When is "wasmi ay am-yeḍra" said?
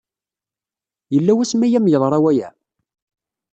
1.37-2.19